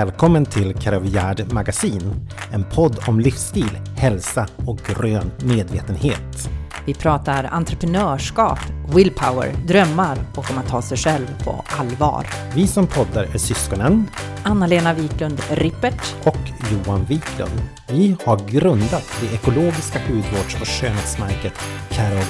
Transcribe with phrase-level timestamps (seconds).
[0.00, 6.50] Välkommen till Karavjärd Magasin, en podd om livsstil, hälsa och grön medvetenhet.
[6.86, 8.58] Vi pratar entreprenörskap,
[8.94, 12.26] willpower, drömmar och om att ta sig själv på allvar.
[12.54, 14.06] Vi som poddar är syskonen
[14.42, 17.62] Anna-Lena Wiklund Rippert och Johan Wiklund.
[17.88, 21.54] Vi har grundat det ekologiska hudvårds och skönhetsmärket
[21.90, 22.24] Karol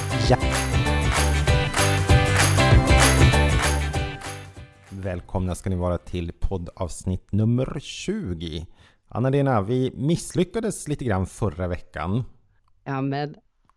[5.01, 8.67] Välkomna ska ni vara till poddavsnitt nummer 20.
[9.07, 12.23] Anna-Lena, vi misslyckades lite grann förra veckan.
[12.83, 13.35] Ja, men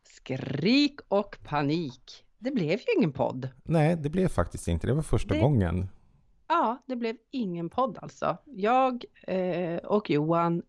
[0.09, 2.25] skrik och panik.
[2.39, 3.49] Det blev ju ingen podd.
[3.63, 4.87] Nej, det blev faktiskt inte.
[4.87, 5.89] Det var första Det- gången.
[6.49, 8.37] Ja, det blev ingen podd alltså.
[8.45, 10.63] Jag eh, och Johan,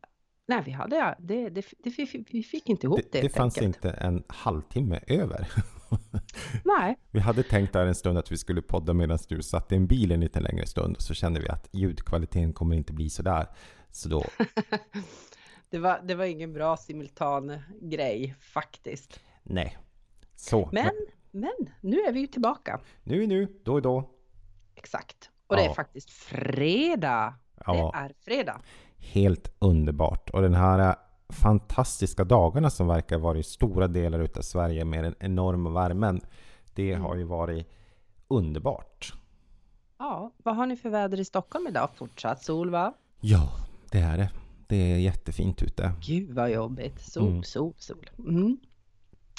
[0.48, 1.90] nej vi hade, det, det, det,
[2.32, 3.76] vi, fick inte ihop det, Det, fanns enkelt.
[3.86, 5.48] inte en halvtimme över.
[6.64, 9.76] Nej, Vi hade tänkt där en stund att vi skulle podda medan du satt i
[9.76, 10.96] en bil en lite längre stund.
[11.00, 13.48] Så kände vi att ljudkvaliteten kommer inte bli sådär.
[13.92, 14.24] Så då,
[15.70, 19.20] det var, det var ingen bra simultan grej faktiskt.
[19.44, 19.78] nej.
[20.38, 20.92] Så, Men,
[21.32, 22.80] men nu är vi ju tillbaka.
[23.04, 24.10] nu är nu, då är då.
[24.76, 25.30] Exakt.
[25.48, 25.70] Och det Ja.
[25.70, 27.34] är faktiskt fredag.
[27.66, 27.74] Ja.
[27.94, 28.62] Det är fredag.
[28.98, 30.30] Helt underbart.
[30.30, 30.96] Och den här
[31.30, 36.22] fantastiska dagarna som verkar vara i stora delar utav Sverige med den enorma värmen.
[36.74, 37.02] Det Mm.
[37.04, 37.68] har ju varit
[38.28, 39.14] underbart.
[40.00, 41.90] Ja, vad har ni för väder i Stockholm idag?
[41.96, 42.94] Fortsatt sol va?
[43.22, 43.50] Ja,
[43.92, 44.30] det är det.
[44.68, 45.92] Det är jättefint ute.
[46.02, 47.02] Gud vad jobbigt.
[47.02, 47.44] Sol, Mm.
[47.44, 48.10] sol, sol.
[48.20, 48.58] Mm.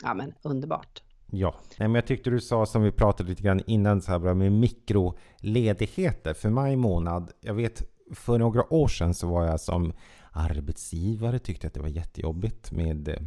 [0.02, 1.02] Ja men underbart.
[1.30, 4.18] Ja, Nej, men jag tyckte du sa som vi pratade lite grann innan så här
[4.18, 7.32] bra med mikroledigheter för maj månad.
[7.40, 7.82] Jag vet
[8.14, 9.92] för några år sedan så var jag som
[10.32, 13.22] arbetsgivare tyckte att det var jättejobbigt med eh,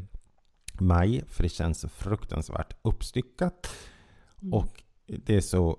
[0.79, 3.67] maj för det känns så fruktansvärt uppstyckat
[4.41, 4.53] Mm.
[4.53, 5.77] och det är så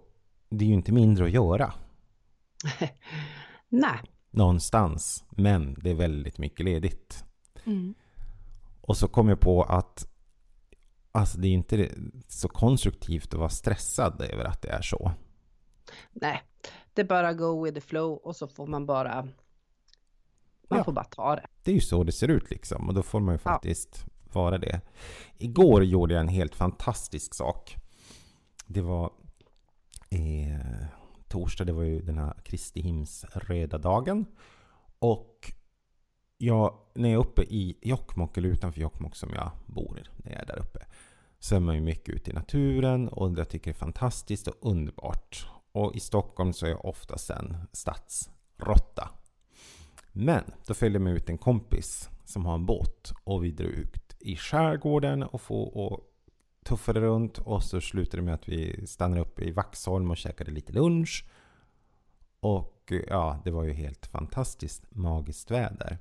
[0.51, 1.73] det är ju inte mindre att göra
[3.69, 3.99] Nej.
[4.31, 7.25] någonstans men det är väldigt mycket ledigt.
[7.65, 7.95] Mm.
[8.81, 10.07] Och så kom jag på att
[11.13, 11.91] alltså det är inte
[12.29, 15.13] så konstruktivt att vara stressad över att det är så.
[16.13, 16.43] Nej,
[16.95, 19.23] det är bara go with the flow och så får man bara
[20.71, 20.85] man Ja.
[20.85, 21.47] får bara ta det.
[21.63, 23.51] Det är ju så det ser ut liksom och då får man ju Ja.
[23.53, 24.81] faktiskt vara det.
[25.39, 27.77] Igår gjorde jag en helt fantastisk sak.
[28.67, 29.11] Det var
[30.11, 30.87] eh,
[31.29, 34.27] torsdag, det var ju den här Kristi hims röda dagen.
[34.99, 35.53] Och
[36.39, 40.41] jag, när jag är uppe i Jokkmokk, eller utanför Jokkmokk som jag bor, när jag
[40.43, 40.79] är där uppe,
[41.39, 44.55] så är man ju mycket ute i naturen och jag tycker det är fantastiskt och
[44.61, 45.47] underbart.
[45.73, 49.11] Och i Stockholm så är jag oftast en stadsrotta.
[50.13, 53.71] Men då följde jag med ut en kompis som har en båt och vi drog
[53.71, 56.01] ut i skärgården och, få, och
[56.65, 60.51] tuffade runt och så slutade det med att vi stannade upp i Vaxholm och käkade
[60.51, 61.27] lite lunch.
[62.41, 65.99] Och ja, det var ju helt fantastiskt magiskt väder.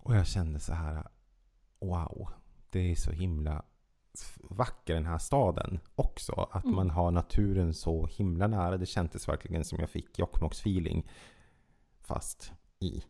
[0.00, 1.06] Och jag kände så här,
[1.80, 2.30] wow,
[2.70, 3.62] det är så himla
[4.42, 6.48] vacker den här staden också.
[6.52, 6.76] Att Mm.
[6.76, 8.76] man har naturen så himla nära.
[8.76, 11.10] Det kändes verkligen som jag fick Jokkmokks feeling
[12.00, 13.02] fast i,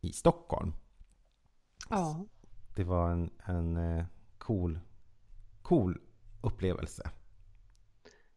[0.00, 0.72] i Stockholm.
[1.90, 2.24] Ja.
[2.76, 4.04] Det var en, en eh,
[4.38, 4.80] cool,
[5.62, 6.00] cool
[6.42, 7.10] upplevelse.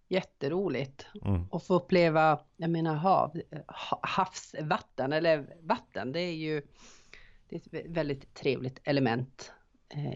[0.07, 1.45] Jätteroligt Mm.
[1.51, 6.61] att få uppleva, jag menar hav, ha- havsvatten eller vatten, det är ju
[7.49, 9.51] det är ett väldigt trevligt element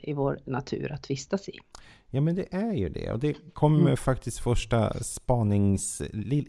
[0.03, 1.53] i vår natur att vistas i.
[2.09, 3.11] Ja men det är ju det.
[3.11, 3.97] Och det kommer Mm.
[3.97, 6.01] faktiskt första spanings...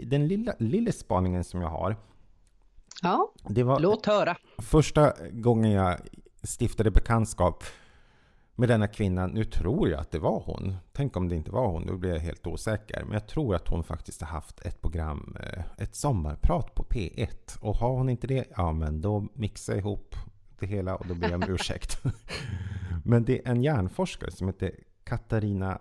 [0.06, 1.96] Den lilla, lilla spaningen som jag har.
[3.02, 4.36] Ja, Det var låt höra.
[4.58, 5.96] första gången jag
[6.42, 7.64] stiftade bekantskap
[8.54, 9.26] med denna kvinna.
[9.26, 10.76] Nu tror jag att det var hon.
[10.92, 11.86] Tänk om det inte var hon.
[11.86, 13.02] Då blir jag helt osäker.
[13.04, 17.58] Men jag tror att hon faktiskt har haft ett program, eh, ett sommarprat på P1.
[17.60, 20.14] Och har hon inte det, ja men då mixar jag ihop
[20.60, 22.02] det hela och då ber jag om ursäkt.
[23.04, 24.72] men det är en hjärnforskare som heter
[25.04, 25.80] Katarina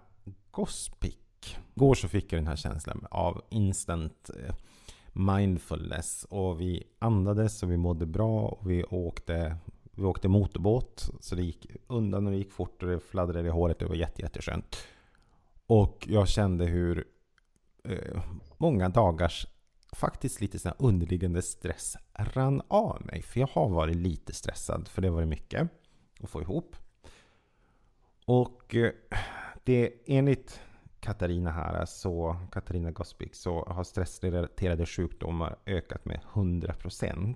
[0.52, 1.18] Gospic.
[1.76, 4.56] Igår så fick jag den här känslan av instant eh,
[5.14, 9.58] mindfulness och vi andades och vi mådde bra och vi åkte,
[9.92, 13.52] vi åkte motorbåt så det gick undan och det gick fort och det fladdrade i
[13.52, 13.80] håret.
[13.80, 14.78] Det var jätte, jätteskönt.
[15.68, 17.06] Och jag kände hur
[17.84, 18.22] eh,
[18.58, 19.48] många dagars
[19.96, 23.22] faktiskt lite sån här underliggande stress rann av mig.
[23.22, 25.70] För jag har varit lite stressad för det har varit mycket
[26.20, 26.76] att få ihop.
[28.26, 28.92] Och eh,
[29.64, 30.62] det enligt
[31.00, 37.36] Katarina här, så Katarina Gospic, så har stressrelaterade sjukdomar ökat med 100%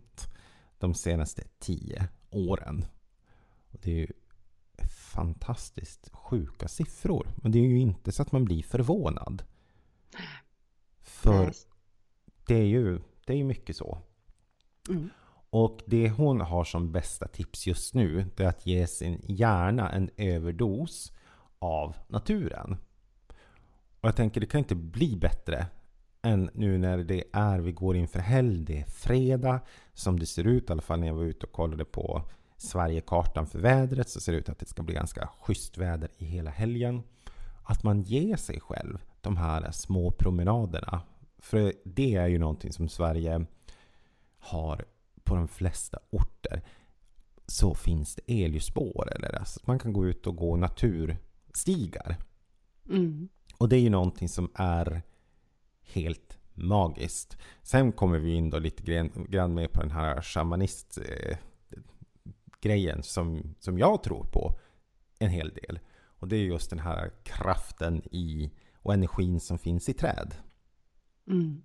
[0.77, 2.85] de senaste 10 åren.
[3.71, 4.07] Och det är ju
[5.13, 7.27] fantastiskt sjuka siffror.
[7.35, 9.43] Men det är ju inte så att man blir förvånad.
[11.01, 11.53] För Nej
[12.51, 13.97] det är ju, det är ju mycket så.
[14.89, 15.09] Mm.
[15.49, 19.91] Och det hon har som bästa tips just nu det är att ge sin hjärna
[19.91, 21.11] en överdos
[21.59, 22.77] av naturen.
[24.01, 25.67] Och jag tänker det kan inte bli bättre
[26.21, 29.59] än nu när det är, vi går inför helg, det är fredag
[29.93, 32.21] som det ser ut, i alla fall när jag var ute och kollade på
[32.57, 36.25] Sverigekartan för vädret så ser det ut att det ska bli ganska schysst väder i
[36.25, 37.03] hela helgen.
[37.63, 41.01] Att man ger sig själv de här små promenaderna.
[41.41, 43.45] För det är ju någonting som Sverige
[44.37, 44.85] har
[45.23, 46.61] på de flesta orter.
[47.47, 52.17] Så finns det elljusspår eller alltså man kan gå ut och gå naturstigar.
[52.89, 53.29] Mm.
[53.57, 55.01] Och det är ju någonting som är
[55.81, 57.37] helt magiskt.
[57.61, 58.83] Sen kommer vi in då lite
[59.27, 61.37] grann, med på den här shamanist eh,
[62.61, 64.59] grejen som, som jag tror på
[65.19, 65.79] en hel del.
[66.03, 70.33] Och det är just den här kraften i och energin som finns i träd.
[71.27, 71.61] Mm.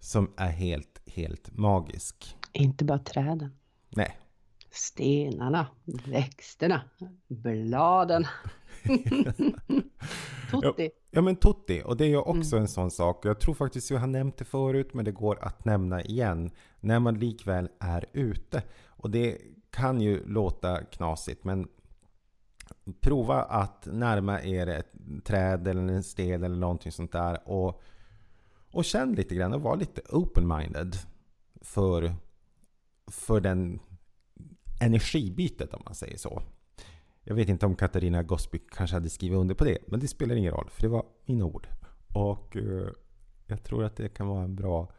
[0.00, 2.36] Som är helt, helt magisk.
[2.52, 3.56] Inte bara träden.
[3.90, 4.18] Nej.
[4.70, 5.66] Stenarna,
[6.06, 6.82] växterna,
[7.28, 8.26] bladen.
[10.50, 10.90] Tutti.
[11.10, 12.62] Ja men Tutti, och det är ju också Mm.
[12.62, 13.24] en sån sak.
[13.26, 16.50] Jag tror faktiskt jag har nämnt det förut, men det går att nämna igen.
[16.80, 18.62] När man likväl är ute.
[18.86, 19.38] Och det
[19.70, 21.68] kan ju låta knasigt, men
[23.00, 24.92] prova att närma er ett
[25.24, 27.48] träd eller en sten eller någonting sånt där.
[27.48, 27.82] Och,
[28.72, 30.96] och känn lite grann och var lite open-minded
[31.60, 32.14] för,
[33.06, 33.80] för den
[34.80, 36.42] energibytet om man säger så.
[37.24, 40.34] Jag vet inte om Katarina Gosby kanske hade skrivit under på det, men det spelar
[40.34, 41.68] ingen roll för det var mina ord.
[42.14, 42.88] Och eh,
[43.46, 44.92] jag tror att det kan vara en bra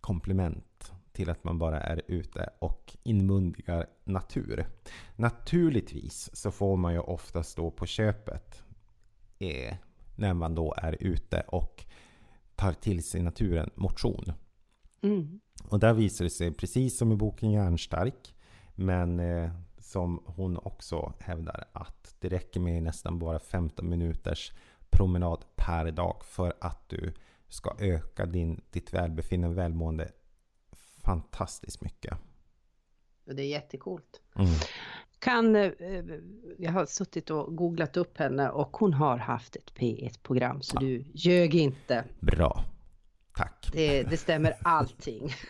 [0.00, 4.66] komplement till att man bara är ute och inmundigar natur.
[5.16, 8.62] Naturligtvis så får man ju ofta stå på köpet
[9.38, 9.74] eh,
[10.16, 11.84] när man då är ute och
[12.62, 14.32] tar till sig naturen motion.
[15.02, 15.40] Mm.
[15.64, 18.34] Och där visar det sig, precis som i boken Järnstark,
[18.74, 24.52] men eh, som hon också hävdar att det räcker med nästan bara 15 minuters
[24.90, 27.14] promenad per dag för att du
[27.48, 30.12] ska öka din, ditt välbefinnande och välmående
[31.02, 32.18] fantastiskt mycket.
[33.26, 34.20] Och det är jättekult.
[34.36, 34.50] Mm.
[35.22, 35.72] Kan, eh,
[36.58, 40.80] jag har suttit och googlat upp henne och hon har haft ett P1-program så Ja.
[40.80, 42.04] du ljög inte.
[42.20, 42.64] Bra.
[43.36, 43.70] Tack.
[43.72, 45.30] Det, det stämmer allting.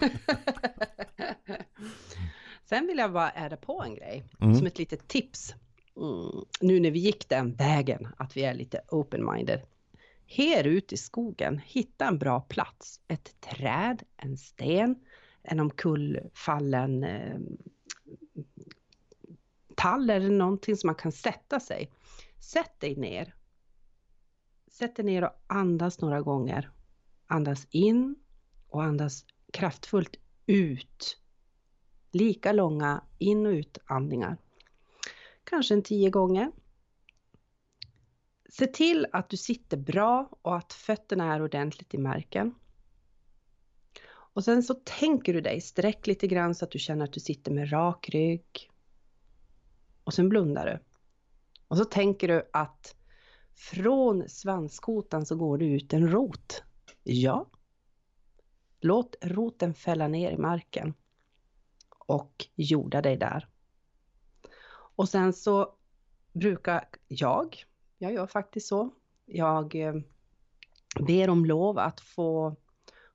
[2.65, 4.55] Sen vill jag bara adda på en grej Mm.
[4.55, 5.55] som ett litet tips.
[5.97, 6.45] Mm.
[6.61, 9.61] Nu när vi gick den vägen, att vi är lite open-minded.
[10.27, 13.01] Här ute i skogen, hitta en bra plats.
[13.09, 14.95] Ett träd, en sten,
[15.43, 17.07] en omkullfallen
[19.83, 21.91] pall eller någonting som man kan sätta sig.
[22.41, 23.35] Sätt dig ner.
[24.71, 26.71] Sätt dig ner och andas några gånger.
[27.27, 28.17] Andas in
[28.69, 31.19] och andas kraftfullt ut.
[32.13, 34.37] Lika långa in och utandningar.
[35.45, 36.53] Kanske en tio gånger.
[38.49, 42.55] Se till att du sitter bra och att fötterna är ordentligt i marken.
[44.09, 47.21] Och sen så tänker du dig, sträck lite grann så att du känner att du
[47.21, 48.72] sitter med rak rygg.
[50.05, 50.79] Och sen blundar du.
[51.69, 52.97] Och så tänker du att
[53.55, 56.63] från svanskotan så går det ut en rot.
[57.03, 57.51] Ja.
[58.81, 60.95] Låt roten fälla ner i marken.
[61.99, 63.49] Och jorda dig där.
[64.97, 65.75] Och sen så
[66.33, 67.65] brukar jag,
[67.99, 68.91] jag gör faktiskt så,
[69.27, 69.95] jag eh,
[71.07, 72.57] ber om lov att få,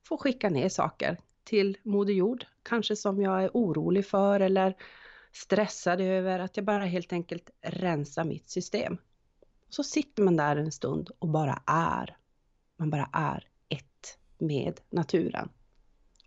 [0.07, 2.45] få skicka ner saker till Moder Jord.
[2.63, 4.75] Kanske som jag är orolig för eller
[5.37, 8.97] stressad över, att jag bara helt enkelt rensar mitt system.
[9.69, 12.17] Så sitter man där en stund och bara är.
[12.77, 15.49] Man bara är ett med naturen.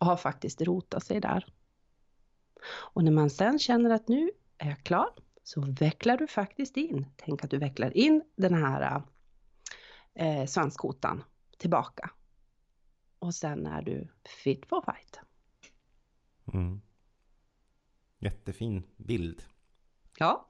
[0.01, 1.47] Och har faktiskt rotat sig där.
[2.71, 5.11] Och när man sen känner att nu är jag klar,
[5.43, 7.07] så vecklar du faktiskt in.
[7.17, 9.03] Tänk att du vecklar in den här
[10.15, 11.25] eh, svanskotan
[11.59, 12.11] tillbaka.
[13.19, 14.09] Och sen är du
[14.45, 15.21] fit for fight.
[16.53, 16.81] Mm.
[18.21, 19.43] Jättefin bild.
[20.19, 20.49] Ja,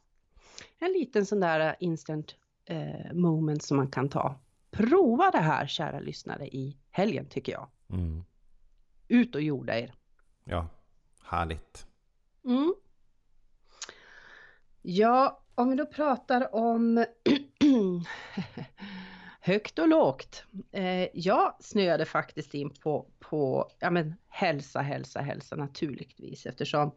[0.79, 4.41] en liten sån där instant eh, moment som man kan ta.
[4.71, 7.69] Prova det här kära lyssnare i helgen tycker jag.
[7.91, 8.25] Mm.
[9.09, 9.95] Ut och jorda er.
[10.45, 10.69] Ja,
[11.23, 11.87] härligt.
[12.45, 12.75] Mm.
[14.83, 17.05] Ja, om vi då pratar om
[19.41, 20.45] högt och lågt.
[20.73, 26.93] Eh, jag snöade faktiskt in på, på ja, men hälsa, hälsa, hälsa naturligtvis eftersom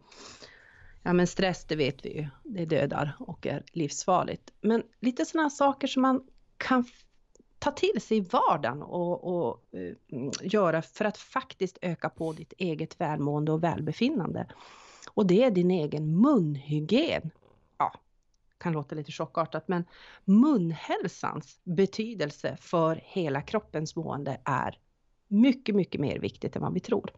[1.03, 4.53] ja, men stress, det vet vi ju, det dödar och är livsfarligt.
[4.62, 6.86] Men lite sådana saker som man kan
[7.60, 12.53] ta till sig i vardagen och, och uh, göra för att faktiskt öka på ditt
[12.57, 14.48] eget välmående och välbefinnande.
[15.13, 17.31] Och det är din egen munhygien.
[17.77, 17.93] Ja,
[18.57, 19.86] kan låta lite chockartat men
[20.25, 24.79] munhälsans betydelse för hela kroppens mående är
[25.27, 27.12] mycket, mycket mer viktigt än vad vi tror.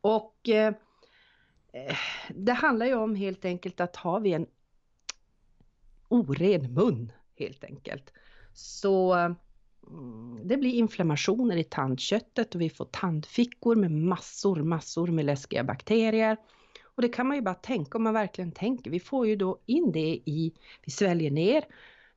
[0.00, 0.74] Och eh,
[1.76, 1.96] Eh,
[2.28, 4.46] det handlar ju om helt enkelt att har vi en
[6.08, 8.12] oren mun helt enkelt
[8.52, 15.24] så mm, det blir inflammationer i tandköttet och vi får tandfickor med massor, massor med
[15.24, 16.36] läskiga bakterier.
[16.82, 18.90] Och det kan man ju bara tänka om man verkligen tänker.
[18.90, 20.52] Vi får ju då in det i,
[20.84, 21.64] vi sväljer ner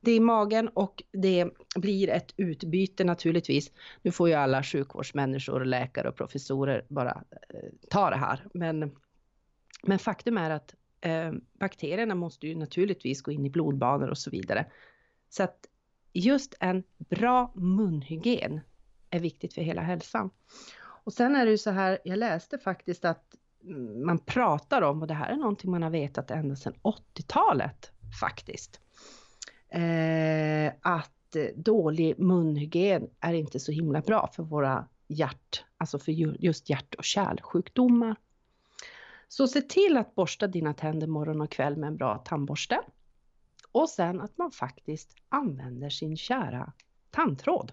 [0.01, 3.71] det i magen och det blir ett utbyte naturligtvis.
[4.01, 8.45] Nu får ju alla sjukvårdsmänniskor, läkare och professorer bara eh, ta det här.
[8.53, 8.91] Men,
[9.83, 14.29] men faktum är att eh, bakterierna måste ju naturligtvis gå in i blodbanor och så
[14.29, 14.65] vidare.
[15.29, 15.65] Så att
[16.13, 18.59] just en bra munhygien
[19.09, 20.29] är viktigt för hela hälsan.
[21.03, 23.35] Och sen är det ju så här, jag läste faktiskt att
[24.05, 28.81] man pratar om, och det här är någonting man har vetat ända sedan 80-talet faktiskt,
[29.69, 36.69] eh, att dålig munhygien är inte så himla bra för våra hjärt, alltså för just
[36.69, 38.15] hjärt och kärlsjukdomar.
[39.31, 42.81] Så se till att borsta dina tänder morgon och kväll med en bra tandborste.
[43.71, 46.73] Och sen att man faktiskt använder sin kära
[47.11, 47.71] tandtråd.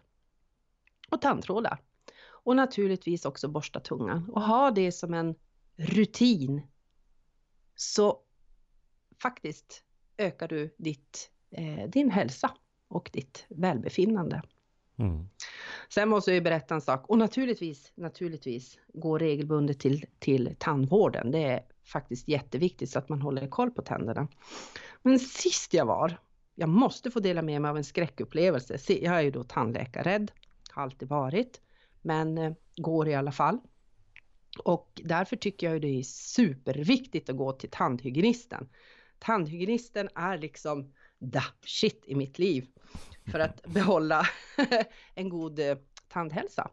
[1.10, 1.82] Och tandtrådar.
[2.28, 5.34] Och naturligtvis också borsta tungan och ha det som en
[5.76, 6.62] rutin.
[7.74, 8.20] Så
[9.22, 9.84] faktiskt
[10.16, 12.50] ökar du ditt, eh, din hälsa
[12.88, 14.42] och ditt välbefinnande.
[14.98, 15.28] Mm.
[15.88, 21.30] Sen måste jag berätta en sak och naturligtvis, naturligtvis gå regelbundet till, till tandvården.
[21.30, 24.28] Det är faktiskt jätteviktigt så att man håller koll på tänderna.
[25.02, 26.18] Men sist jag var,
[26.54, 28.78] jag måste få dela med mig av en skräckupplevelse.
[28.88, 30.32] Jag är ju då tandläkarrädd,
[30.70, 31.60] har alltid varit,
[32.02, 33.58] men eh, går i alla fall.
[34.64, 38.68] Och därför tycker jag det är superviktigt att gå till tandhygienisten.
[39.18, 40.92] Tandhygienisten är liksom
[41.32, 42.66] the shit i mitt liv
[43.30, 44.26] för att behålla
[45.14, 45.76] en god eh,
[46.08, 46.70] tandhälsa.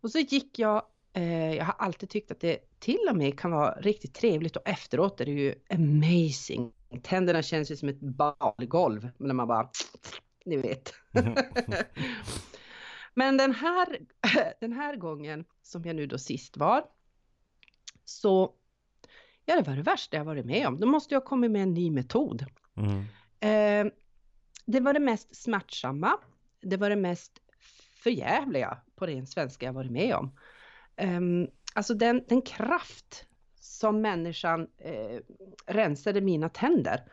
[0.00, 3.50] Och så gick jag, eh, jag har alltid tyckt att det till och med kan
[3.50, 6.72] vara riktigt trevligt och efteråt är det ju amazing.
[7.02, 9.70] Tänderna känns ju som ett balgolv när man bara,
[10.44, 10.94] ni vet.
[13.14, 13.98] Men den här,
[14.60, 16.84] den här gången som jag nu då sist var,
[18.04, 18.54] så
[19.44, 20.80] ja, det var det värsta jag varit med om.
[20.80, 22.46] Då måste jag komma med en ny metod.
[22.76, 23.04] Mm.
[23.40, 23.92] Eh,
[24.66, 26.12] det var det mest smärtsamma.
[26.62, 27.32] Det var det mest
[28.02, 30.32] förjävliga på ren svenska jag varit med om.
[31.02, 33.24] Um, alltså den, den kraft
[33.60, 35.18] som människan eh,
[35.66, 37.04] rensade mina tänder.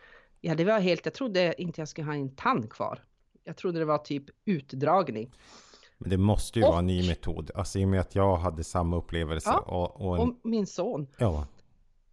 [0.41, 3.03] Ja, det var helt, jag trodde inte jag skulle ha en tand kvar.
[3.43, 5.33] Jag trodde det var typ utdragning.
[5.97, 7.51] Men det måste ju och, vara en ny metod.
[7.55, 9.49] Alltså i och med att jag hade samma upplevelse.
[9.49, 10.21] Ja, och, och, en...
[10.21, 11.07] och min son.
[11.17, 11.47] Ja.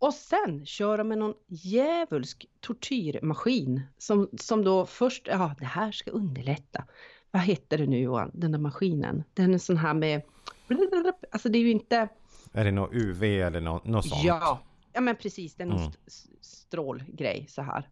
[0.05, 5.93] Och sen kör de med någon djävulsk tortyrmaskin som, som då först, ja det här
[5.93, 6.85] ska underlätta.
[7.31, 9.25] Vad heter det nu Johan, den där maskinen?
[9.35, 10.23] Den är sån här med,
[11.31, 12.09] alltså det är ju inte...
[12.53, 14.25] Är det något UV eller något, något sånt?
[14.25, 14.61] Ja,
[14.93, 15.93] ja men precis, det är någon mm.
[16.41, 17.89] strålgrej så här.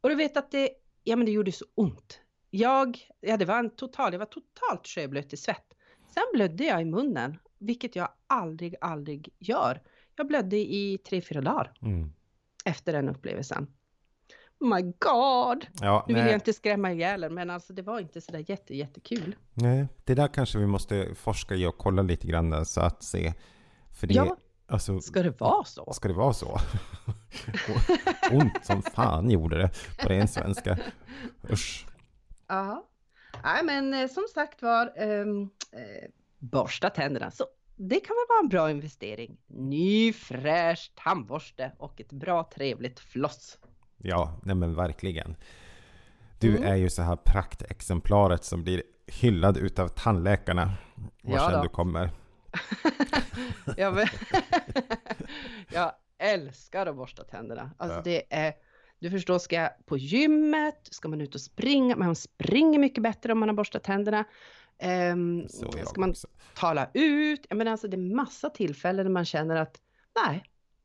[0.00, 0.70] Och du vet att det,
[1.04, 2.20] ja men det gjorde så ont.
[2.50, 5.74] Jag, ja det var en total, jag var totalt sjöblöt i svett.
[6.14, 9.82] Sen blödde jag i munnen, vilket jag aldrig, aldrig gör.
[10.18, 12.12] Jag blödde i tre, fyra dagar mm.
[12.64, 13.66] efter den upplevelsen.
[14.60, 15.66] Oh my god!
[15.80, 16.32] Ja, nu vill nej.
[16.32, 19.36] jag inte skrämma ihjäl men alltså det var inte sådär jätte, jättekul.
[19.54, 23.34] Nej, det där kanske vi måste forska i och kolla lite grann så att se.
[24.00, 25.92] För det, ja, alltså, ska det vara så?
[25.92, 26.58] Ska det vara så?
[28.32, 29.70] Ont som fan gjorde det
[30.02, 30.78] på ren svenska.
[31.50, 31.86] Usch.
[32.46, 32.84] Ja.
[33.44, 37.44] Nej men eh, som sagt var, um, eh, borsta tänderna så
[37.78, 39.36] det kan väl vara en bra investering.
[39.46, 43.58] Ny fräsch tandborste och ett bra trevligt floss.
[43.98, 45.36] Ja, nej men verkligen.
[46.38, 46.72] Du mm.
[46.72, 50.72] är ju så här praktexemplaret som blir hyllad utav tandläkarna.
[51.22, 52.10] Var ja, du kommer.
[53.76, 54.06] ja, men
[55.72, 57.70] jag älskar att borsta tänderna.
[57.76, 58.02] Alltså ja.
[58.04, 58.52] det är,
[58.98, 63.32] du förstår, ska jag på gymmet, ska man ut och springa, man springer mycket bättre
[63.32, 64.24] om man har borstat tänderna.
[64.82, 66.28] Um, ska man också.
[66.54, 67.46] tala ut?
[67.48, 69.80] Jag menar alltså det är massa tillfällen när man känner att
[70.24, 70.44] nej,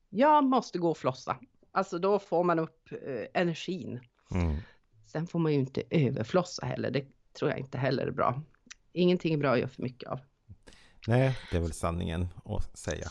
[0.10, 1.38] jag måste gå och flossa.
[1.72, 4.00] Alltså då får man upp eh, energin.
[4.32, 4.58] Mm.
[5.06, 6.92] Sen får man ju inte överflossa heller.
[6.92, 8.42] Det tror jag inte heller är bra.
[8.94, 10.20] Ingenting är bra att göra för mycket av.
[11.08, 13.08] Nej, det är väl sanningen att säga.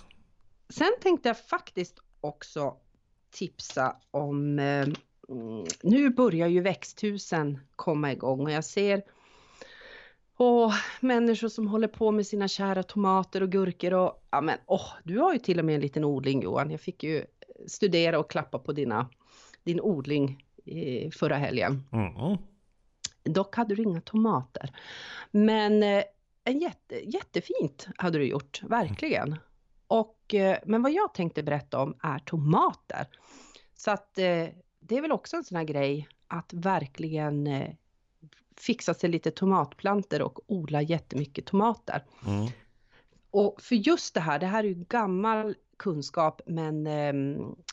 [0.69, 2.77] Sen tänkte jag faktiskt också
[3.31, 4.87] tipsa om eh,
[5.83, 9.03] nu börjar ju växthusen komma igång och jag ser
[10.43, 14.87] Och människor som håller på med sina kära tomater och gurkor och ja men åh,
[15.05, 16.71] du har ju till och med en liten odling Johan.
[16.71, 17.25] Jag fick ju
[17.67, 19.09] studera och klappa på dina,
[19.63, 21.83] din odling i förra helgen.
[21.93, 22.39] Mm.
[23.23, 24.71] Dock hade du inga tomater.
[25.31, 26.03] Men eh,
[26.45, 29.37] en jätte, jättefint hade du gjort, verkligen.
[29.87, 33.07] Och, eh, men vad jag tänkte berätta om är tomater.
[33.77, 34.47] Så att eh,
[34.81, 37.75] det är väl också en sån här grej att verkligen eh,
[38.57, 42.05] fixa sig lite tomatplanter och odla jättemycket tomater.
[42.27, 42.51] Mm.
[43.31, 47.13] Och för just det här, det här är ju gammal kunskap men eh,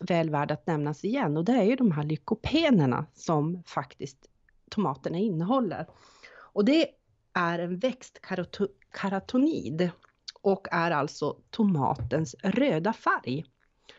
[0.01, 4.29] väl värd att nämnas igen och det är ju de här lykopenerna som faktiskt
[4.69, 5.85] tomaterna innehåller.
[6.31, 6.87] Och det
[7.33, 9.91] är en växtkaratonid
[10.41, 13.45] och är alltså tomatens röda färg.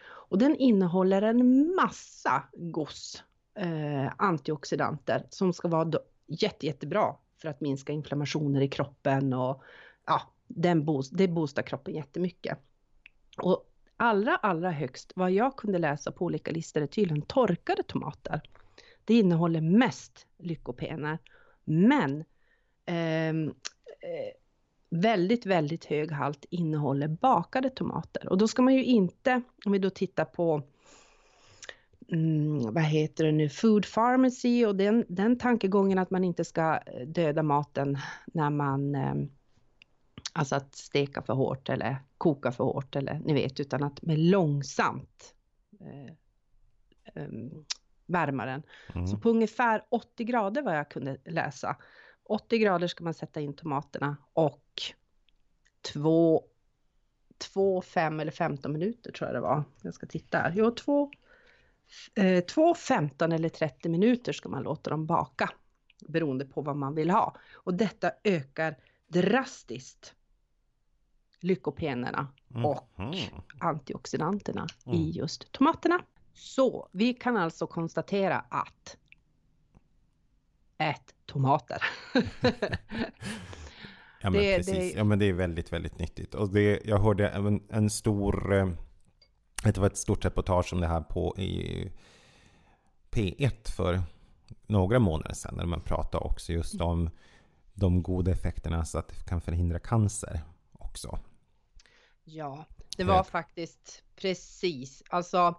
[0.02, 3.22] Och den innehåller en massa GOS,
[3.54, 5.92] eh, antioxidanter, som ska vara
[6.30, 9.62] jätte, jättebra för att minska inflammationer i kroppen och
[10.06, 12.58] ja, den boost, det boostar kroppen jättemycket.
[13.42, 18.40] Och allra, allra högst, vad jag kunde läsa på olika listor, är tydligen torkade tomater.
[19.04, 21.18] Det innehåller mest lykopener,
[21.64, 22.24] men
[22.86, 24.34] ehm, eh,
[24.90, 28.28] väldigt, väldigt hög halt innehåller bakade tomater.
[28.28, 30.62] Och då ska man ju inte, om vi då tittar på
[32.12, 36.80] mm, vad heter det nu, Food Pharmacy och den, den tankegången att man inte ska
[37.06, 39.14] döda maten när man eh,
[40.32, 44.18] Alltså att steka för hårt eller koka för hårt eller ni vet utan att med
[44.18, 45.34] långsamt
[45.80, 46.14] eh,
[47.24, 47.64] um,
[48.06, 48.62] värma den.
[48.94, 49.06] Mm.
[49.06, 51.76] Så på ungefär 80 grader vad jag kunde läsa.
[52.24, 54.82] 80 grader ska man sätta in tomaterna och
[55.92, 56.44] 2,
[57.52, 59.64] 2, 5 eller 15 minuter tror jag det var.
[59.82, 60.52] Jag ska titta här.
[60.56, 61.10] Jo, 2,
[62.14, 65.50] eh, 2, 15 eller 30 minuter ska man låta dem baka
[66.08, 67.36] beroende på vad man vill ha.
[67.54, 68.76] Och detta ökar
[69.08, 70.14] drastiskt
[71.40, 72.64] lykopenerna mm.
[72.64, 72.88] och
[73.60, 74.98] antioxidanterna mm.
[74.98, 76.02] i just tomaterna.
[76.34, 78.96] Så vi kan alltså konstatera att
[80.78, 81.82] ät tomater.
[84.22, 84.98] ja men det, precis, det...
[84.98, 86.34] ja men det är väldigt, väldigt nyttigt.
[86.34, 88.68] Och det, jag hörde en, en stor, eh,
[89.64, 91.92] det var ett stort reportage om det här på i
[93.10, 94.02] P1 för
[94.66, 95.54] några månader sedan.
[95.56, 97.10] När man pratade också just om
[97.74, 100.40] de goda effekterna så att det kan förhindra cancer
[100.72, 101.18] också.
[102.24, 102.64] Ja,
[102.96, 105.02] det var faktiskt precis.
[105.08, 105.54] Alltså,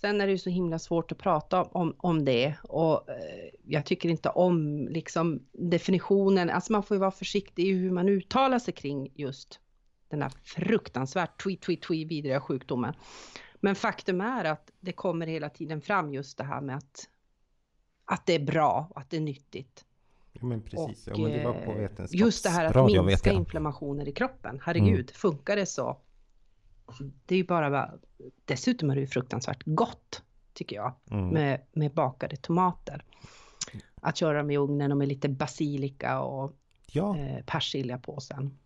[0.00, 3.86] sen är det ju så himla svårt att prata om, om det och eh, jag
[3.86, 6.50] tycker inte om liksom definitionen.
[6.50, 9.60] Alltså man får ju vara försiktig i hur man uttalar sig kring just
[10.10, 12.94] den här fruktansvärt tweet, tweet, tweet vidriga sjukdomen.
[13.60, 17.08] Men faktum är att det kommer hela tiden fram just det här med att,
[18.04, 19.84] att det är bra och att det är nyttigt.
[20.32, 21.08] Ja, men precis.
[21.08, 24.60] Och, ja, men det var på eh, just det här att minska inflammationer i kroppen.
[24.62, 25.06] Herregud, mm.
[25.14, 26.00] funkar det så
[27.26, 27.90] det är ju bara,
[28.44, 31.28] dessutom är det ju fruktansvärt gott, tycker jag, mm.
[31.28, 33.04] med, med bakade tomater.
[33.94, 37.18] Att köra dem i ugnen och med lite basilika och ja.
[37.18, 38.58] eh, persilja på sen.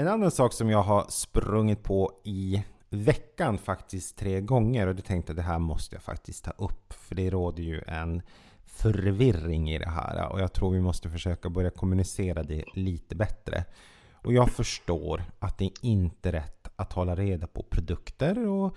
[0.00, 5.02] En annan sak som jag har sprungit på i veckan faktiskt tre gånger och det
[5.02, 6.92] tänkte att det här måste jag faktiskt ta upp.
[6.92, 8.22] För det råder ju en
[8.64, 13.64] förvirring i det här och jag tror vi måste försöka börja kommunicera det lite bättre.
[14.12, 18.76] Och jag förstår att det inte är rätt att hålla reda på produkter och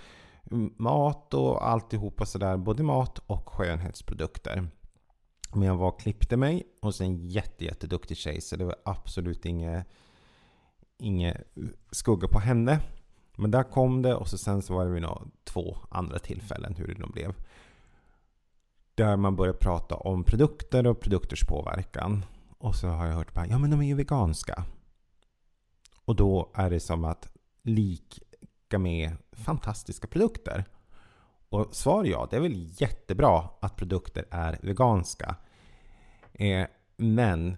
[0.78, 2.58] mat och alltihopa sådär.
[2.58, 4.68] Både mat och skönhetsprodukter.
[5.54, 9.46] Men jag var och klippte mig hos en jätte, jätteduktig tjej så det var absolut
[9.46, 9.88] inget,
[11.00, 11.38] Ingen
[11.92, 12.80] skugga på henne.
[13.36, 15.06] Men där kom det och så sen så var det vid
[15.44, 17.34] två andra tillfällen hur det nu blev.
[18.96, 22.26] Där man började prata om produkter och produkters påverkan.
[22.58, 24.66] Och så har jag hört bara, ja men de är ju veganska.
[26.06, 27.30] Och då är det som att
[27.64, 30.66] lika med fantastiska produkter.
[31.50, 35.36] Och svar ja, det är väl jättebra att produkter är veganska.
[36.34, 37.58] Eh, men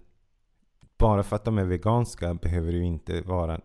[0.97, 3.62] bara för att de är veganska behöver det ju inte vara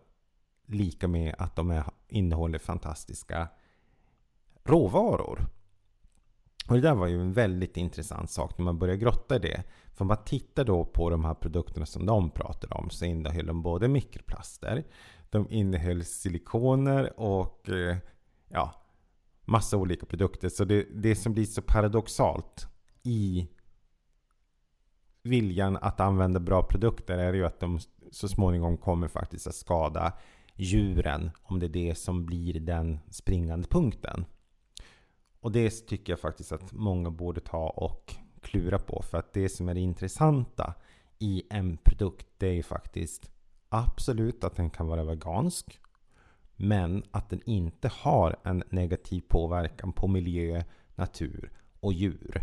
[0.67, 3.49] lika med att de är, innehåller fantastiska
[4.65, 5.47] råvaror.
[6.69, 9.65] Och det där var ju en väldigt intressant sak när man börjar grotta i det.
[9.95, 13.47] För om man tittar då på de här produkterna som de pratar om så innehöll
[13.47, 14.85] de både mikroplaster,
[15.31, 17.97] de innehöll silikoner och eh,
[18.49, 18.75] ja,
[19.45, 20.49] massa olika produkter.
[20.49, 22.67] Så det, det som blir så paradoxalt
[23.03, 23.49] i
[25.23, 27.79] viljan att använda bra produkter är ju att de
[28.11, 30.13] så småningom kommer faktiskt att skada
[30.57, 34.25] djuren om det är det som blir den springande punkten.
[35.41, 39.03] Och det tycker jag faktiskt att många borde ta och klura på.
[39.03, 40.75] För att det som är det intressanta
[41.19, 43.31] i en produkt det är ju faktiskt
[43.69, 45.81] absolut att den kan vara vegansk.
[46.57, 50.63] Men att den inte har en negativ påverkan på miljö,
[50.95, 52.43] natur och djur.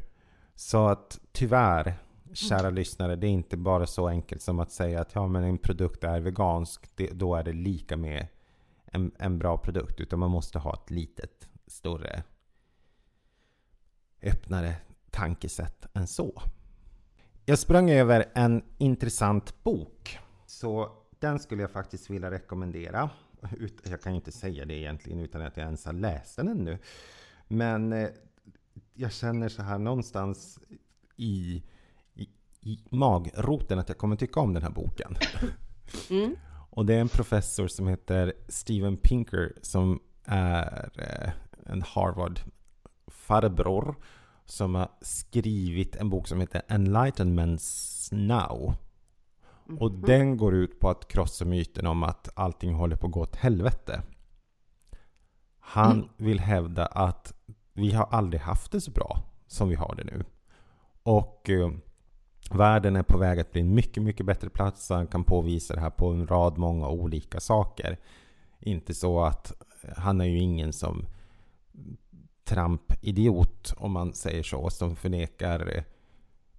[0.56, 1.94] Så att tyvärr,
[2.34, 2.76] kära mm.
[2.76, 6.04] lyssnare, det är inte bara så enkelt som att säga att ja, men en produkt
[6.04, 8.28] är vegansk, det, då är det lika med
[8.86, 10.00] en, en bra produkt.
[10.00, 12.24] Utan man måste ha ett litet, större,
[14.22, 14.76] öppnare
[15.10, 16.42] tankesätt än så.
[17.46, 20.20] Jag sprang över en intressant bok.
[20.46, 23.10] Så den skulle jag faktiskt vilja rekommendera.
[23.84, 26.78] Jag kan ju inte säga det egentligen utan att jag ens har läst den ännu.
[27.48, 28.10] Men eh,
[28.94, 30.60] jag känner så här någonstans
[31.16, 31.64] i
[32.92, 35.16] magroten att jag kommer tycka om den här boken.
[36.10, 36.36] Mm.
[36.70, 41.30] Och det är en professor som heter Steven Pinker som är eh,
[41.66, 43.96] en Harvard-farbror
[44.46, 48.76] som har skrivit en bok som heter Enlightenments Now.
[49.68, 49.82] Mm.
[49.82, 53.22] Och den går ut på att krossa myten om att allting håller på att gå
[53.22, 54.02] åt helvete.
[55.60, 56.08] Han mm.
[56.18, 57.34] vill hävda att
[57.74, 60.24] vi har aldrig haft det så bra som vi har det nu.
[61.04, 61.72] Och eh,
[62.52, 64.90] världen är på väg att bli en mycket, mycket bättre plats.
[64.90, 67.98] Han kan påvisa det här på en rad många olika saker.
[68.60, 69.54] Inte så att
[69.98, 71.06] han är ju ingen som
[72.46, 75.84] trampidiot, om man säger så, som förnekar eh,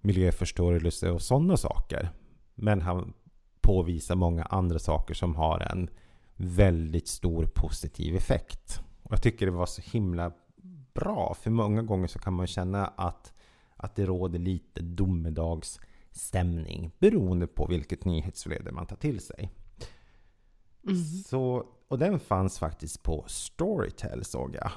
[0.01, 2.09] miljöförstörelse och sådana saker.
[2.55, 3.13] Men han
[3.61, 5.89] påvisar många andra saker som har en
[6.35, 8.81] väldigt stor positiv effekt.
[9.03, 10.31] Och jag tycker det var så himla
[10.93, 13.33] bra, för många gånger så kan man känna att,
[13.79, 19.51] att det råder lite domedagsstämning beroende på vilket nyhetsflöde man tar till sig.
[20.87, 21.03] Mm.
[21.25, 24.71] Så, och den fanns faktiskt på Storytel såg jag.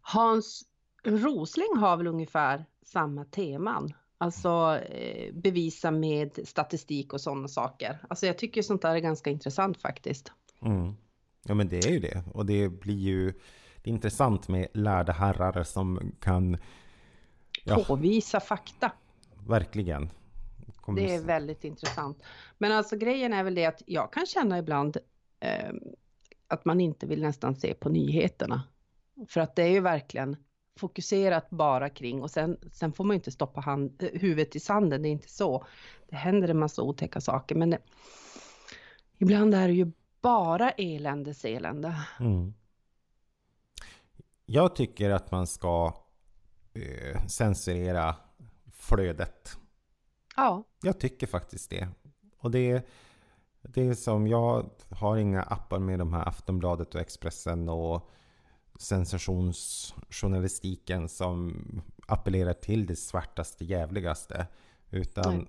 [0.00, 0.64] Hans
[1.04, 3.92] Rosling har väl ungefär samma teman.
[4.18, 7.98] Alltså eh, bevisa med statistik och sådana saker.
[8.08, 10.32] Alltså jag tycker sånt där är ganska intressant faktiskt.
[10.62, 10.94] Mm.
[11.42, 12.24] Ja men det är ju det.
[12.34, 13.32] Och det blir ju
[13.82, 16.58] det intressant med lärda herrar som kan
[17.64, 18.92] ja, påvisa fakta.
[19.48, 20.10] Verkligen.
[20.76, 22.22] Kommer det är väldigt intressant.
[22.58, 24.96] Men alltså grejen är väl det att jag kan känna ibland
[25.40, 25.72] eh,
[26.46, 28.62] att man inte vill nästan se på nyheterna.
[29.28, 30.36] För att det är ju verkligen
[30.76, 35.02] fokuserat bara kring och sen, sen får man ju inte stoppa hand, huvudet i sanden,
[35.02, 35.64] det är inte så.
[36.08, 37.78] Det händer en massa otäcka saker men det,
[39.18, 41.94] ibland är det ju bara eländes elände.
[42.20, 42.54] Mm.
[44.46, 45.94] Jag tycker att man ska
[46.74, 48.16] eh, censurera
[48.72, 49.56] flödet.
[50.36, 50.64] Ja.
[50.82, 51.88] Jag tycker faktiskt det.
[52.38, 52.86] Och det,
[53.62, 58.10] det är som, jag har inga appar med de här Aftonbladet och Expressen och
[58.78, 61.56] sensationsjournalistiken som
[62.06, 64.46] appellerar till det svartaste, jävligaste.
[64.90, 65.46] Utan Nej.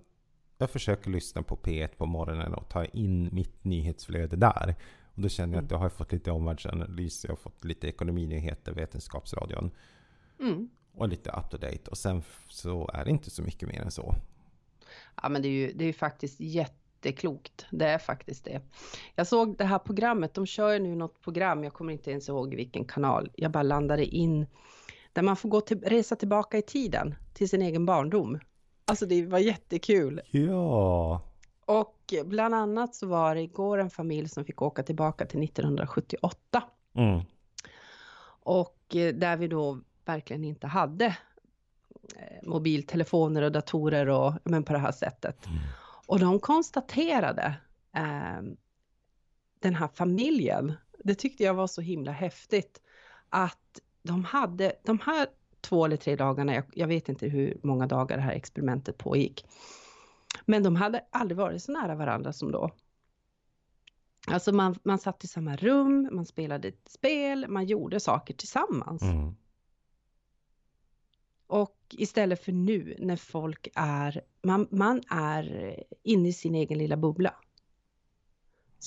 [0.58, 4.76] jag försöker lyssna på P1 på morgonen och ta in mitt nyhetsflöde där.
[5.16, 5.66] Och då känner jag mm.
[5.66, 9.72] att jag har fått lite omvärldsanalys, jag har fått lite ekonominyheter, Vetenskapsradion.
[10.40, 10.70] Mm.
[10.94, 11.92] Och lite up to date.
[11.92, 14.16] Och sen så är det inte så mycket mer än så.
[15.22, 16.76] Ja men det är ju det är faktiskt jätte
[17.06, 17.66] jätteklokt.
[17.72, 18.62] Det är faktiskt det.
[19.16, 22.56] Jag såg det här programmet, de kör nu något program, jag kommer inte ens ihåg
[22.56, 23.32] vilken kanal.
[23.36, 24.46] Jag bara landade in
[25.14, 28.40] där man får gå till, resa tillbaka i tiden till sin egen barndom.
[28.86, 30.22] Alltså det var jättekul.
[30.32, 31.22] Ja.
[31.66, 36.64] Och bland annat så var det igår en familj som fick åka tillbaka till 1978.
[36.96, 37.22] Mm.
[38.44, 41.06] Och eh, där vi då verkligen inte hade
[42.16, 45.46] eh, mobiltelefoner och datorer och men på det här sättet.
[45.46, 45.60] Mm.
[46.08, 47.58] Och de konstaterade,
[47.96, 48.42] eh,
[49.60, 52.82] den här familjen, det tyckte jag var så himla häftigt,
[53.30, 55.28] att de hade, de här
[55.62, 59.46] två eller tre dagarna, jag, jag vet inte hur många dagar det här experimentet pågick,
[60.46, 62.72] men de hade aldrig varit så nära varandra som då.
[64.28, 69.02] Alltså man, man satt i samma rum, man spelade ett spel, man gjorde saker tillsammans.
[69.02, 69.36] Mm.
[71.52, 76.98] Och istället för nu när folk är, man, man är inne i sin egen lilla
[76.98, 77.34] bubbla.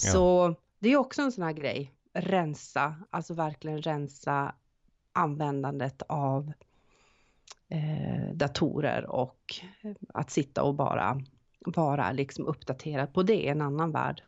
[0.04, 0.12] Ja.
[0.12, 4.54] Så det är också en sån här grej, rensa, alltså verkligen rensa
[5.12, 6.52] användandet av
[7.68, 9.54] eh, datorer och
[10.08, 11.20] att sitta och bara
[11.58, 14.22] vara liksom uppdaterad på det, en annan värld.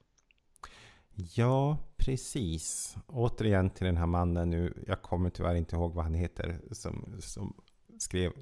[1.14, 2.96] Ja, precis.
[3.06, 4.84] Återigen till den här mannen nu.
[4.86, 7.54] Jag kommer tyvärr inte ihåg vad han heter som, som
[7.98, 8.32] skrev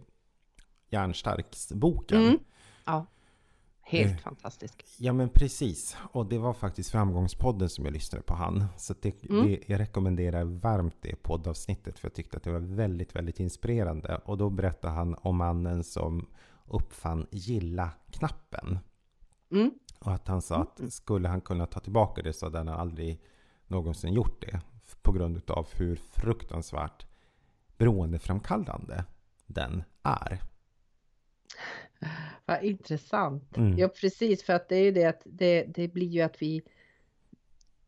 [0.90, 2.22] Järnstarks-boken.
[2.22, 2.38] Mm.
[2.84, 3.06] Ja,
[3.82, 4.84] helt eh, fantastisk.
[4.98, 5.96] Ja men precis.
[6.12, 8.64] Och det var faktiskt Framgångspodden som jag lyssnade på han.
[8.76, 9.46] Så det, mm.
[9.46, 14.20] det, jag rekommenderar varmt det poddavsnittet för jag tyckte att det var väldigt, väldigt inspirerande.
[14.24, 16.26] Och då berättade han om mannen som
[16.64, 18.78] uppfann gilla-knappen.
[19.50, 19.70] Mm.
[19.98, 23.20] Och att han sa att skulle han kunna ta tillbaka det så hade han aldrig
[23.66, 24.60] någonsin gjort det.
[25.02, 27.06] På grund av hur fruktansvärt
[27.76, 29.04] beroendeframkallande
[29.46, 30.42] den är.
[32.44, 33.56] Vad intressant.
[33.56, 33.78] Mm.
[33.78, 36.62] Ja, precis, för att det är ju det att det, det blir ju att vi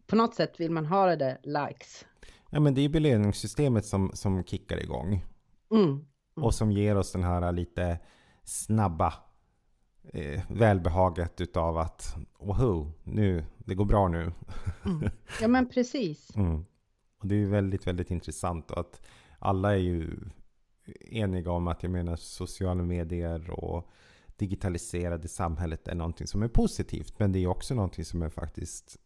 [0.06, 2.06] på något sätt vill man ha det där likes.
[2.50, 5.24] Ja, men det är belöningssystemet som, som kickar igång.
[5.70, 6.04] Mm.
[6.34, 7.98] Och som ger oss den här lite
[8.44, 9.14] snabba
[10.12, 14.32] eh, välbehaget utav att Woho, nu, det går bra nu.
[14.84, 15.10] Mm.
[15.40, 16.36] Ja, men precis.
[16.36, 16.64] Mm.
[17.18, 19.06] Och det är ju väldigt, väldigt intressant och att
[19.38, 20.18] alla är ju
[21.00, 23.90] eniga om att jag menar sociala medier och
[24.36, 27.18] digitaliserade samhället är någonting som är positivt.
[27.18, 28.98] Men det är också någonting som är faktiskt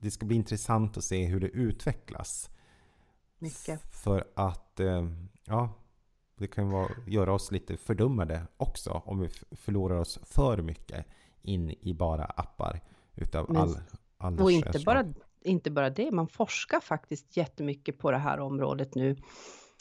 [0.00, 2.50] det ska bli intressant att se hur det utvecklas.
[3.38, 3.82] Mycket.
[3.96, 5.08] För att, eh,
[5.44, 5.72] ja,
[6.38, 11.06] det kan vara, göra oss lite fördummade också om vi förlorar oss för mycket
[11.42, 12.80] in i bara appar
[13.14, 13.78] utav Men- all,
[14.18, 18.94] alla Och inte bara, inte bara det, man forskar faktiskt jättemycket på det här området
[18.94, 19.16] nu.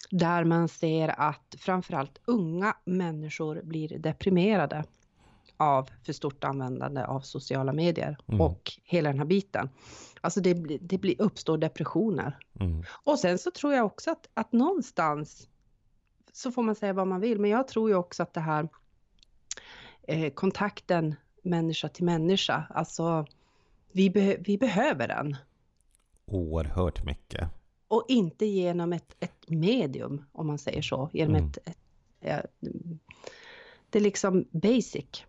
[0.10, 4.84] Där man ser att framförallt unga människor blir deprimerade
[5.58, 8.42] av för stort användande av sociala medier Mm.
[8.42, 9.70] och hela den här biten.
[10.22, 12.38] Alltså det, det blir, uppstår depressioner.
[12.60, 12.84] Mm.
[13.04, 15.50] Och sen så tror jag också att, att någonstans
[16.34, 18.70] så får man säga vad man vill, men jag tror ju också att det här
[20.08, 23.26] eh, kontakten människa till människa, alltså
[23.92, 25.36] vi, be, vi behöver den.
[26.26, 27.50] Oerhört mycket.
[27.88, 31.50] Och inte genom ett, ett medium, om man säger så, genom Mm.
[31.50, 31.78] ett, ett,
[32.22, 32.40] eh,
[33.90, 35.24] det är liksom basic.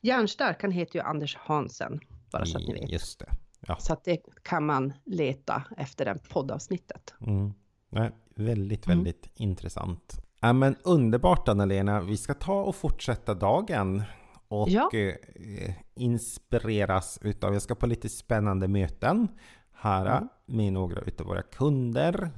[0.00, 2.00] Hjärnstark, han heter ju Anders Hansen,
[2.32, 2.90] bara så att ni vet.
[2.92, 3.26] Just det.
[3.60, 3.76] Ja.
[3.78, 7.14] Så att det kan man leta efter det poddavsnittet.
[7.20, 7.52] Mm.
[7.90, 8.98] Nej, väldigt, Mm.
[8.98, 10.20] väldigt intressant.
[10.40, 12.00] Ja, men underbart Anna-Lena.
[12.00, 14.02] Vi ska ta och fortsätta dagen.
[14.48, 14.90] Och Ja.
[14.92, 19.28] eh, inspireras utav, jag ska på lite spännande möten
[19.74, 22.30] här med några utav våra kunder.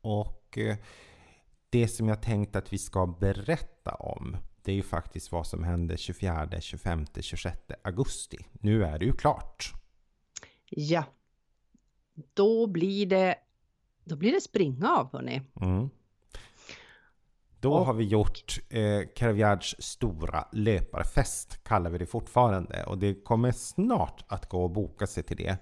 [0.00, 0.76] Och eh,
[1.70, 5.64] det som jag tänkt att vi ska berätta om det är ju faktiskt vad som
[5.64, 8.38] hände 24, 25, 26 augusti.
[8.52, 9.72] Nu är det ju klart.
[10.70, 11.04] Ja.
[12.34, 13.34] Då blir det,
[14.04, 15.42] då blir det springa av hörni.
[15.60, 15.90] Mm.
[17.60, 22.84] Då Och- har vi gjort eh, Caravaggias stora löparfest, kallar vi det fortfarande.
[22.84, 25.58] Och det kommer snart att gå att boka sig till det.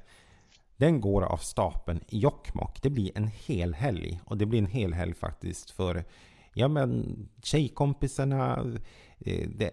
[0.77, 2.83] Den går av stapeln i Jokkmokk.
[2.83, 4.21] Det blir en hel helg.
[4.25, 6.05] Och det blir en hel helg faktiskt för
[6.55, 8.65] ja, men, tjejkompisarna,
[9.19, 9.71] eh, det,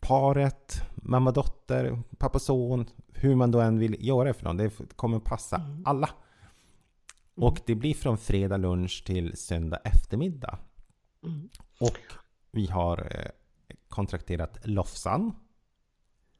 [0.00, 2.86] paret, mamma, dotter, pappa, son.
[3.14, 4.56] Hur man då än vill göra för någon.
[4.56, 5.82] Det kommer passa Mm.
[5.86, 6.10] alla.
[7.34, 10.58] Och det blir från fredag lunch till söndag eftermiddag.
[11.24, 11.48] Mm.
[11.80, 11.98] Och
[12.50, 13.30] vi har eh,
[13.88, 15.32] kontrakterat Lofsan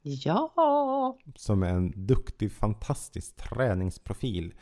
[0.01, 4.53] Ja, som är en duktig, fantastisk träningsprofil.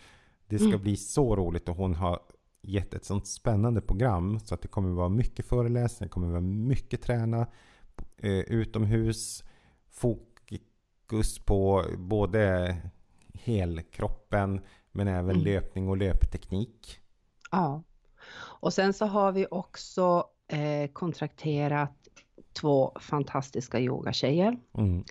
[0.48, 0.82] Det ska Mm.
[0.82, 2.20] bli så roligt och hon har
[2.62, 6.42] gett ett sånt spännande program så att det kommer vara mycket föreläsningar, det kommer vara
[6.42, 7.48] mycket träna
[8.18, 9.44] eh, utomhus,
[9.90, 12.76] fokus på både
[13.34, 15.44] helkroppen men även Mm.
[15.44, 17.00] löpning och löpteknik.
[17.52, 17.84] ja.
[18.62, 22.08] Och sen så har vi också eh, kontrakterat
[22.54, 24.60] två fantastiska yogatjejer.
[24.78, 25.04] Mm.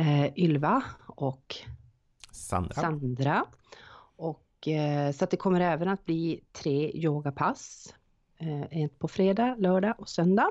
[0.00, 1.56] Eh, Ylva och
[2.30, 2.74] Sandra.
[2.74, 3.44] Sandra.
[4.16, 7.94] Och, eh, så det kommer även att bli tre yogapass.
[8.38, 10.50] Eh, ett på fredag, lördag och söndag.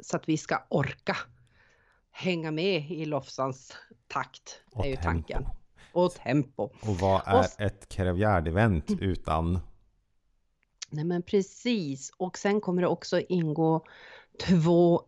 [0.00, 1.16] Så att vi ska orka
[2.10, 5.04] hänga med i Lofsans takt, Och är ju tempo.
[5.08, 5.44] tanken.
[5.92, 6.62] Och tempo.
[6.62, 9.58] Och vad är Och- ett Caravagard-event utan
[10.90, 12.12] Nej men precis.
[12.16, 13.84] Och sen kommer det också ingå
[14.46, 15.02] två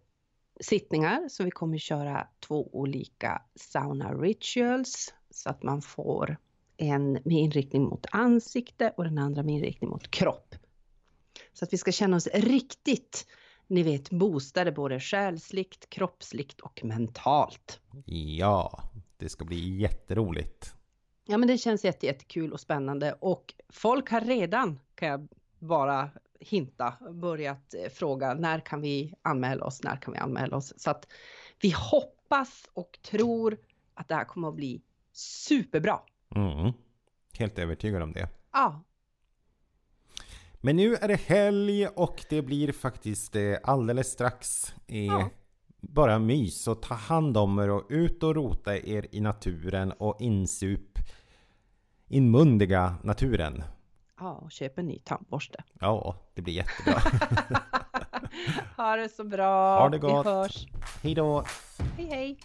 [0.60, 1.28] sittningar.
[1.28, 5.14] Så vi kommer köra två olika sauna rituals.
[5.30, 6.36] Så att man får
[6.76, 10.54] en med inriktning mot ansikte och den andra med inriktning mot kropp.
[11.52, 13.26] Så att vi ska känna oss riktigt,
[13.66, 17.80] ni vet, boostade både själsligt, kroppsligt och mentalt.
[18.06, 18.82] Ja,
[19.16, 20.74] det ska bli jätteroligt.
[21.26, 26.10] Ja men det känns jätte, jättekul och spännande och folk har redan, kan jag bara
[26.40, 30.72] hinta, börjat eh, fråga när kan vi anmäla oss, när kan vi anmäla oss?
[30.76, 31.06] Så att
[31.60, 33.58] vi hoppas och tror
[33.94, 36.00] att det här kommer att bli superbra.
[36.34, 36.72] Mm.
[37.38, 38.28] Helt övertygad om det.
[38.52, 38.84] Ja,
[40.60, 45.30] Men nu är det helg och det blir faktiskt eh, alldeles strax eh, Ja.
[45.80, 46.62] bara mys.
[46.62, 50.98] Så ta hand om er och ut och rota er i naturen och insup
[52.08, 53.62] inmundiga naturen.
[54.20, 55.64] Ja och köp en ny tandborste.
[55.80, 57.00] Ja, det blir jättebra.
[58.76, 59.80] ha det så bra.
[59.80, 60.26] Ha det gott.
[60.26, 60.66] Vi hörs.
[61.02, 61.44] Hej då!
[61.96, 62.38] Hej hej.